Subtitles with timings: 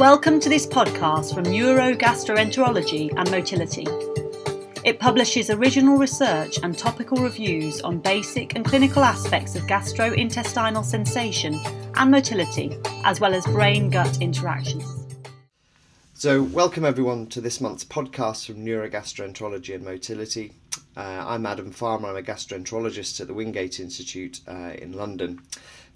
[0.00, 3.86] Welcome to this podcast from Neurogastroenterology and Motility.
[4.82, 11.60] It publishes original research and topical reviews on basic and clinical aspects of gastrointestinal sensation
[11.96, 15.06] and motility, as well as brain gut interactions.
[16.14, 20.54] So, welcome everyone to this month's podcast from Neurogastroenterology and Motility.
[20.96, 25.42] Uh, I'm Adam Farmer, I'm a gastroenterologist at the Wingate Institute uh, in London.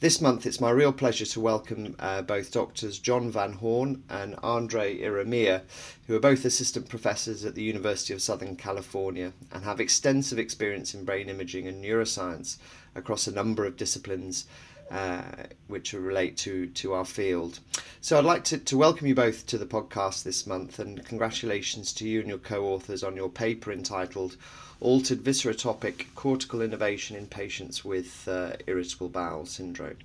[0.00, 4.34] This month, it's my real pleasure to welcome uh, both doctors John Van Horn and
[4.42, 5.60] Andre Irimia,
[6.06, 10.94] who are both assistant professors at the University of Southern California and have extensive experience
[10.94, 12.56] in brain imaging and neuroscience
[12.94, 14.46] across a number of disciplines
[14.90, 15.22] uh,
[15.68, 17.60] which relate to, to our field.
[18.00, 21.92] So I'd like to, to welcome you both to the podcast this month and congratulations
[21.94, 24.36] to you and your co authors on your paper entitled
[24.80, 29.98] Altered Viscerotopic Cortical Innervation in Patients with uh, Irritable Bowel Syndrome.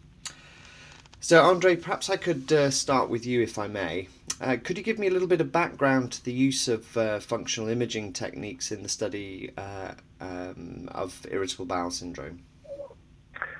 [1.20, 4.09] So, Andre, perhaps I could uh, start with you if I may.
[4.39, 7.19] Uh, could you give me a little bit of background to the use of uh,
[7.19, 9.50] functional imaging techniques in the study
[10.19, 12.44] um, of irritable bowel syndrome?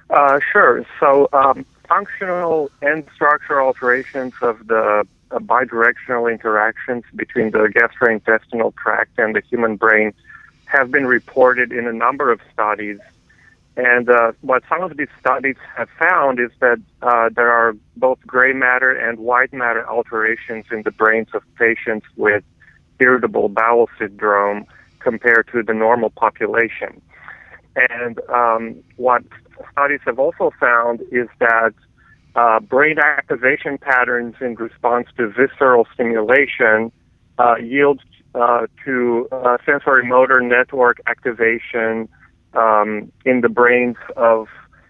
[0.10, 0.86] Uh, sure.
[1.00, 9.18] So, um, functional and structural alterations of the uh, bidirectional interactions between the gastrointestinal tract
[9.18, 10.14] and the human brain
[10.66, 13.00] have been reported in a number of studies.
[13.78, 18.20] And uh, what some of these studies have found is that uh, there are both
[18.26, 22.44] gray matter and white matter alterations in the brains of patients with
[23.00, 24.66] irritable bowel syndrome
[25.00, 27.02] compared to the normal population.
[27.76, 29.24] And um, what
[29.72, 31.74] studies have also found is that
[32.36, 36.92] uh, brain activation patterns in response to visceral stimulation
[37.38, 38.02] uh, yield
[38.34, 42.10] uh, to uh, sensory motor network activation
[42.54, 44.48] um, in the brains of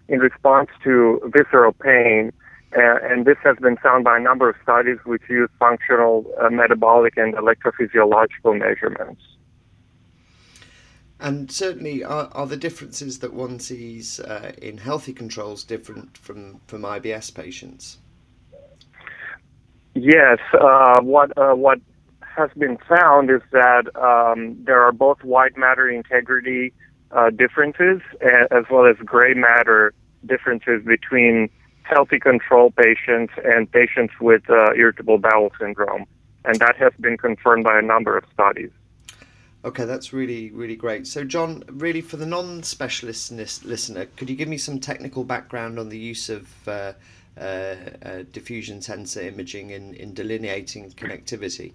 [0.08, 2.32] in response to visceral pain.
[2.72, 7.16] And this has been found by a number of studies which use functional, uh, metabolic,
[7.16, 9.22] and electrophysiological measurements.
[11.18, 16.60] And certainly, are, are the differences that one sees uh, in healthy controls different from,
[16.66, 17.98] from IBS patients?
[19.94, 20.38] Yes.
[20.52, 21.80] Uh, what uh, what
[22.20, 26.74] has been found is that um, there are both white matter integrity
[27.12, 28.02] uh, differences
[28.50, 29.94] as well as gray matter
[30.26, 31.48] differences between
[31.84, 36.04] healthy control patients and patients with uh, irritable bowel syndrome.
[36.44, 38.70] And that has been confirmed by a number of studies.
[39.66, 41.08] Okay, that's really, really great.
[41.08, 45.80] So, John, really for the non specialist listener, could you give me some technical background
[45.80, 46.92] on the use of uh,
[47.36, 51.72] uh, uh diffusion tensor imaging in, in delineating connectivity?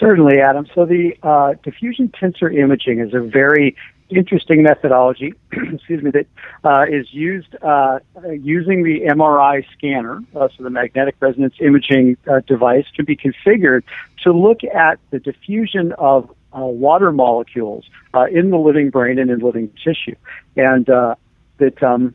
[0.00, 0.66] Certainly, Adam.
[0.74, 3.76] So the uh, diffusion tensor imaging is a very
[4.10, 6.26] interesting methodology, excuse me, that
[6.64, 8.00] uh, is used uh,
[8.40, 13.82] using the MRI scanner, uh, so the magnetic resonance imaging uh, device, can be configured
[14.22, 17.84] to look at the diffusion of uh, water molecules
[18.30, 20.16] in the living brain and in living tissue,
[20.56, 22.14] and that um,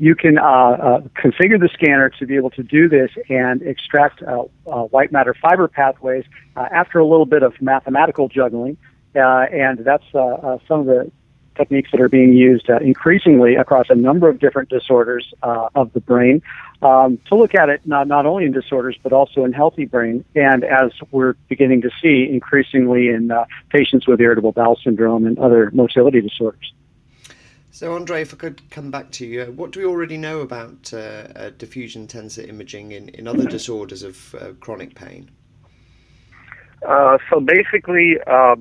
[0.00, 4.22] you can uh, uh, configure the scanner to be able to do this and extract
[4.22, 6.24] uh, uh white matter fiber pathways
[6.56, 8.78] uh, after a little bit of mathematical juggling.
[9.14, 11.10] Uh, and that's some of the
[11.56, 16.42] techniques that are being used increasingly across a number of different disorders of the brain
[16.82, 20.24] um, to look at it not, not only in disorders but also in healthy brain.
[20.34, 23.30] And as we're beginning to see increasingly in
[23.68, 26.72] patients with irritable bowel syndrome and other motility disorders.
[27.80, 30.40] So, Andre, if I could come back to you, uh, what do we already know
[30.40, 30.96] about uh,
[31.34, 35.30] uh, diffusion tensor imaging in, in other disorders of uh, chronic pain?
[36.86, 38.56] Uh, so, basically, uh,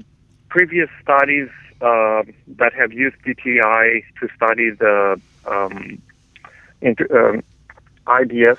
[0.50, 1.50] previous studies
[1.80, 6.02] that have used DTI to study the um,
[6.82, 7.44] inter- um,
[8.08, 8.58] IBS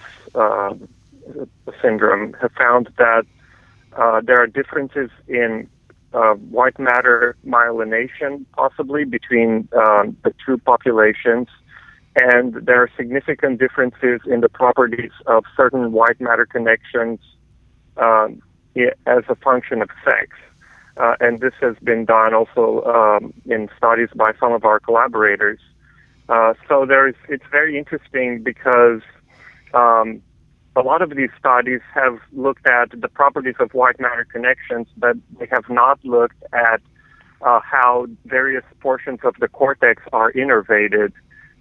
[1.83, 3.27] syndrome have found that
[4.25, 5.69] there are differences in
[6.13, 11.49] uh, white matter myelination, possibly between um, the two populations,
[12.17, 17.21] and there are significant differences in the properties of certain white matter connections
[17.97, 18.43] um,
[19.07, 20.37] as a function of sex.
[21.01, 25.59] Uh, and this has been done also um, in studies by some of our collaborators.
[26.29, 29.01] Uh, so there's, it's very interesting because
[29.73, 30.21] um,
[30.77, 35.17] a lot of these studies have looked at the properties of white matter connections, but
[35.39, 36.83] they have not looked at
[37.41, 41.13] uh, how various portions of the cortex are innervated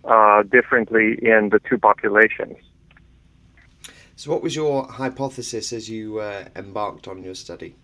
[0.04, 2.58] uh, differently in the two populations.
[4.18, 7.76] So, what was your hypothesis as you uh, embarked on your study?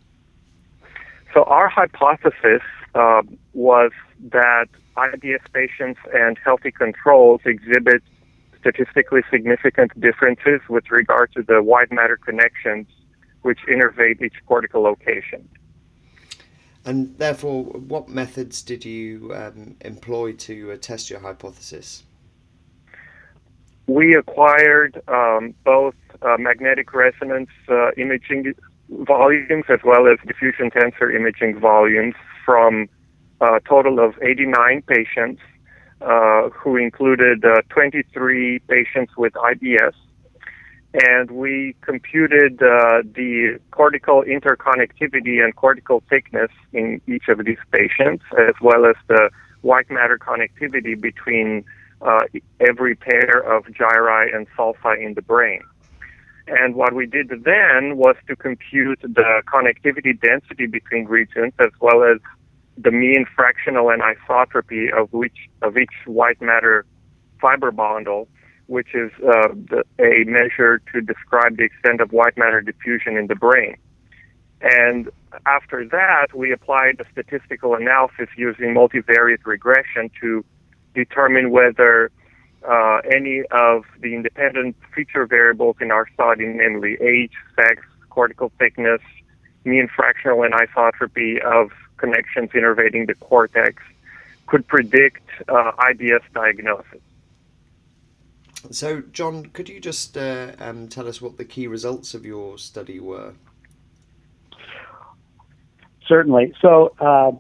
[1.36, 2.62] So, our hypothesis
[2.96, 3.22] uh,
[3.54, 3.92] was
[4.32, 8.02] that IBS patients and healthy controls exhibit
[8.62, 12.88] statistically significant differences with regard to the white matter connections
[13.42, 15.50] which innervate each cortical location.
[16.86, 22.04] And therefore, what methods did you um, employ to uh, test your hypothesis?
[23.88, 28.54] We acquired um, both uh, magnetic resonance uh, imaging
[28.90, 32.16] volumes as well as diffusion tensor imaging volumes
[32.46, 32.88] from
[33.42, 35.42] a total of 89 patients
[36.02, 39.94] uh, who included uh, 23 patients with IBS
[41.04, 48.24] and we computed uh, the cortical interconnectivity and cortical thickness in each of these patients,
[48.48, 49.30] as well as the
[49.62, 51.66] white matter connectivity between
[52.02, 52.22] uh,
[52.60, 55.62] every pair of gyri and sulci in the brain.
[56.48, 62.04] And what we did then was to compute the connectivity density between regions, as well
[62.04, 62.20] as
[62.78, 66.86] the mean fractional anisotropy of which of each white matter
[67.42, 68.28] fiber bundle
[68.68, 73.28] which is uh, the, a measure to describe the extent of white matter diffusion in
[73.28, 73.76] the brain.
[74.62, 75.10] And
[75.46, 80.44] after that, we applied a statistical analysis using multivariate regression to
[80.96, 82.10] determine whether
[82.68, 89.02] uh, any of the independent feature variables in our study, namely age, sex, cortical thickness,
[89.66, 93.84] mean fractional anisotropy of connections innervating the cortex,
[94.48, 97.02] could predict uh, IBS diagnosis.
[98.72, 102.58] So, John, could you just uh, um, tell us what the key results of your
[102.58, 103.34] study were?
[106.08, 106.54] Certainly.
[106.62, 107.32] So, uh,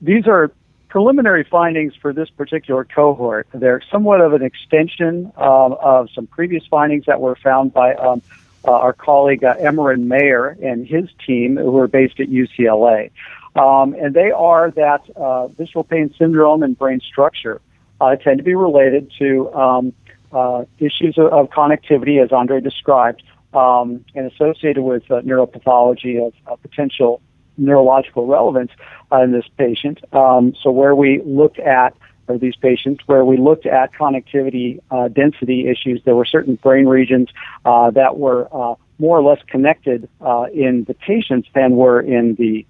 [0.00, 0.52] these are
[0.92, 3.48] preliminary findings for this particular cohort.
[3.54, 8.20] They're somewhat of an extension um, of some previous findings that were found by um,
[8.66, 13.10] uh, our colleague uh, Emeran Mayer and his team, who are based at UCLA.
[13.56, 17.62] Um, and they are that uh, visceral pain syndrome and brain structure
[17.98, 19.94] uh, tend to be related to um,
[20.30, 23.22] uh, issues of, of, connectivity, as Andre described,
[23.54, 27.22] um, and associated with uh, neuropathology of, of, potential
[27.62, 28.70] neurological relevance
[29.10, 30.00] uh, in this patient.
[30.14, 31.94] Um, so, where we looked at
[32.28, 36.86] or these patients, where we looked at connectivity uh, density issues, there were certain brain
[36.86, 37.28] regions
[37.64, 40.08] uh, that were uh, more or less connected
[40.52, 42.64] in the patients than were in the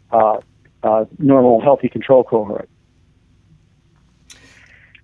[1.19, 2.69] normal healthy control cohort.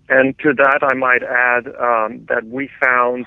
[0.08, 3.26] And to that, I might add um, that we found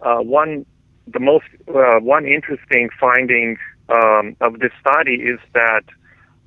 [0.00, 0.64] uh, one
[1.06, 3.58] the most uh, one interesting finding
[3.88, 5.84] um, of this study is that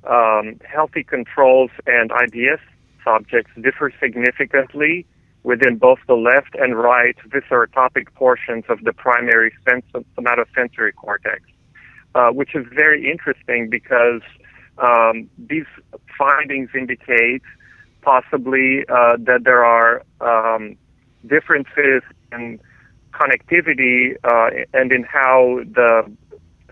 [0.04, 2.60] um, healthy controls and IBS
[3.04, 5.06] subjects differ significantly
[5.42, 11.42] within both the left and right viscerotopic portions of the primary sens- somatosensory cortex,
[12.14, 14.22] uh, which is very interesting because
[14.78, 15.66] um, these
[16.16, 17.42] findings indicate
[18.02, 20.76] possibly uh, that there are um,
[21.26, 22.02] differences
[22.32, 22.60] in
[23.12, 26.10] connectivity uh, and in how the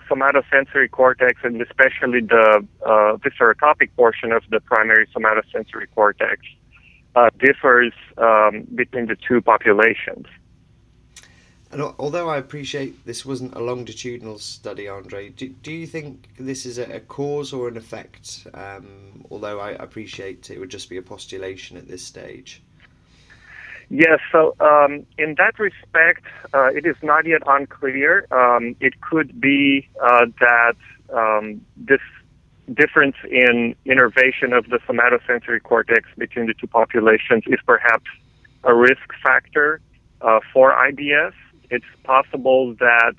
[0.08, 6.42] somatosensory cortex and especially the uh, viscerotopic portion of the primary somatosensory cortex
[7.14, 10.26] uh, differs um, between the two populations.
[11.72, 16.64] And although I appreciate this wasn't a longitudinal study, Andre, do, do you think this
[16.64, 18.46] is a, cause or an effect?
[18.54, 22.62] Um, although I appreciate it would just be a postulation at this stage.
[23.88, 28.26] Yes, so um, in that respect, uh, it is not yet unclear.
[28.32, 30.76] Um, it could be uh, that
[31.14, 32.00] um, this
[32.75, 38.06] difference in innervation of the somatosensory cortex between the two populations is perhaps
[38.64, 39.80] a risk factor
[40.20, 41.32] uh, for IBS
[41.70, 43.14] it's possible that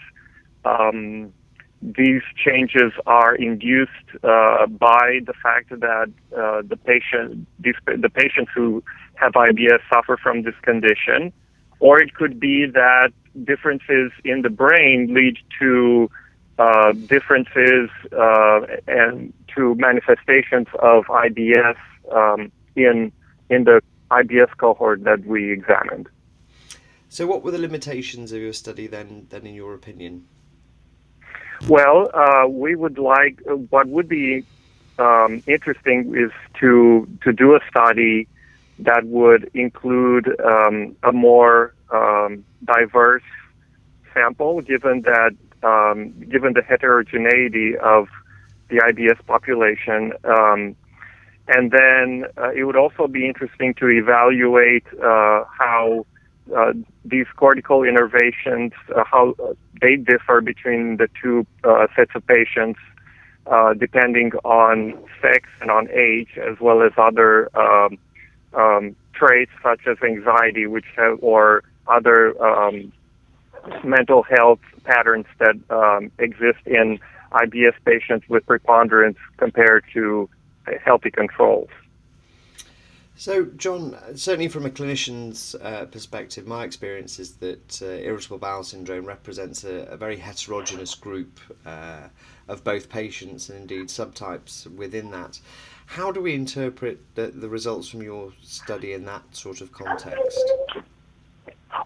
[0.66, 1.34] um,
[1.82, 3.92] these changes are induced
[4.24, 8.84] uh, by the fact that uh, the patient, these, the patients who
[9.20, 11.34] have IBS suffer from this condition,
[11.80, 13.12] or it could be that
[13.44, 16.10] differences in the brain lead to
[16.60, 21.78] uh, differences uh, and to manifestations of IBS
[22.12, 23.12] um, in
[23.50, 23.82] in the
[24.12, 26.10] IBS cohort that we examined.
[27.10, 29.28] So, what were the limitations of your study then?
[29.30, 30.28] Then, in your opinion?
[31.68, 34.44] Well, uh, we would like what would be
[35.00, 38.28] um, interesting is to to do a study
[38.80, 43.24] that would include um, a more um, diverse
[44.14, 48.08] sample, given that um, given the heterogeneity of
[48.70, 50.14] the IBS population.
[50.24, 50.76] Um,
[51.48, 56.06] and then uh, it would also be interesting to evaluate uh, how
[56.56, 56.74] uh,
[57.06, 59.36] these cortical innervations, uh, how
[59.82, 62.80] they differ between the two uh, sets of patients,
[63.48, 67.98] uh, depending on sex and on age, as well as other um,
[68.54, 72.92] um, traits such as anxiety, which have, or other um,
[73.84, 77.00] mental health patterns that um, exist in
[77.32, 80.30] IBS patients with preponderance compared to
[80.84, 81.70] healthy controls.
[83.20, 88.64] So, John, certainly from a clinician's uh, perspective, my experience is that uh, irritable bowel
[88.64, 92.10] syndrome represents a, a very heterogeneous group uh,
[92.48, 95.40] of both patients and indeed subtypes within that.
[95.88, 100.40] How do we interpret the, the results from your study in that sort of context?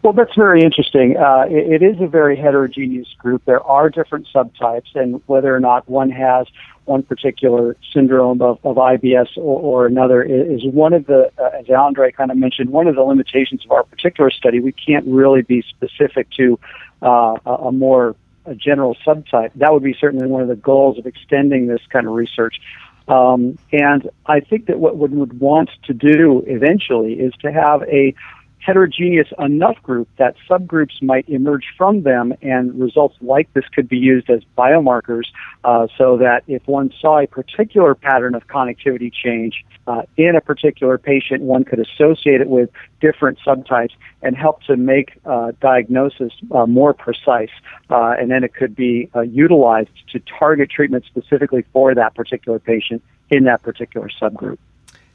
[0.04, 1.18] Well, that's very interesting.
[1.18, 3.44] Uh, it, it is a very heterogeneous group.
[3.46, 6.48] There are different subtypes, and whether or not one has
[6.86, 11.70] one particular syndrome of, of IBS or, or another is, one of the, uh, as
[11.70, 14.60] Andre kind of mentioned, one of the limitations of our particular study.
[14.60, 16.60] We can't really be specific to
[17.04, 18.16] uh, a, a more
[18.46, 19.52] a general subtype.
[19.56, 22.60] That would be certainly one of the goals of extending this kind of research.
[23.08, 27.84] Um, and I think that what one would want to do eventually is to have
[27.84, 28.14] a
[28.62, 33.98] heterogeneous enough group that subgroups might emerge from them and results like this could be
[33.98, 35.26] used as biomarkers
[35.64, 40.42] uh, so that if one saw a particular pattern of connectivity change uh, in a
[40.42, 46.32] particular patient, one could associate it with different subtypes and help to make uh, diagnosis
[46.52, 47.50] uh, more precise.
[47.90, 52.60] Uh, and then it could be uh, utilized to target treatment specifically for that particular
[52.60, 53.02] patient
[53.32, 54.58] in that particular subgroup.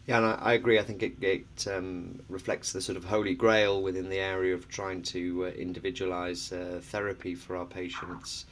[0.07, 0.79] Yeah, and I, I agree.
[0.79, 4.69] I think it, it um, reflects the sort of holy grail within the area of
[4.69, 8.47] trying to uh, individualise uh, therapy for our patients.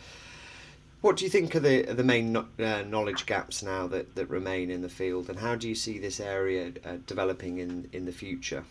[1.00, 4.14] What do you think are the are the main no, uh, knowledge gaps now that,
[4.16, 7.88] that remain in the field, and how do you see this area uh, developing in,
[7.92, 8.64] in the future?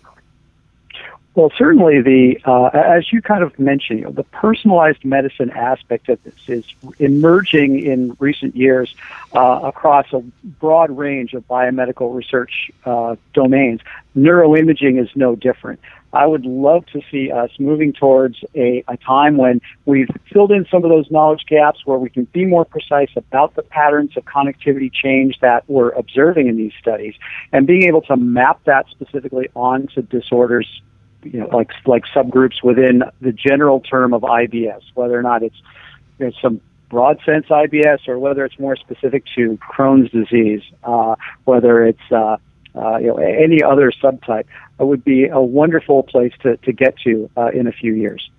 [1.36, 6.08] Well, certainly the uh, as you kind of mentioned, you know, the personalized medicine aspect
[6.10, 6.66] of this is
[7.00, 8.94] emerging in recent years
[9.34, 10.20] uh, across a
[10.60, 13.82] broad range of biomedical research uh, domains.
[14.16, 15.80] Neuroimaging is no different.
[16.13, 20.68] I would love to see us moving towards a, a time when we've filled in
[20.70, 24.24] some of those knowledge gaps where we can be more precise about the patterns of
[24.25, 27.16] connectivity change that we're observing in these studies
[27.52, 30.84] and being able to map that specifically onto disorders
[31.24, 35.62] you know, like like subgroups within the general term of IBS, whether or not it's
[36.24, 41.15] know, some broad sense IBS or whether it's more specific to Crohn's disease, uh,
[41.46, 42.38] whether it's uh,
[42.75, 44.46] uh, you know any other subtype,
[44.80, 48.30] would be a wonderful place to, to get to uh, in a few years.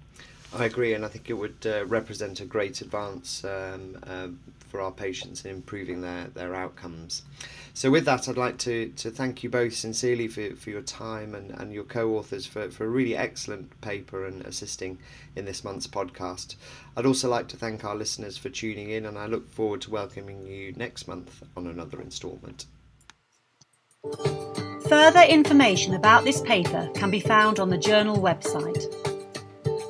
[0.56, 4.28] I agree, and I think it would uh, represent a great advance um, uh,
[4.68, 7.22] for our patients in improving their, their outcomes.
[7.72, 11.34] So, with that, I'd like to, to thank you both sincerely for, for your time
[11.34, 14.98] and, and your co authors for, for a really excellent paper and assisting
[15.34, 16.54] in this month's podcast.
[16.96, 19.90] I'd also like to thank our listeners for tuning in, and I look forward to
[19.90, 22.66] welcoming you next month on another instalment.
[24.88, 29.13] Further information about this paper can be found on the journal website.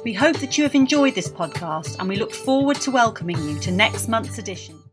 [0.04, 3.58] We hope that you have enjoyed this podcast and we look forward to welcoming you
[3.60, 4.83] to next month's edition.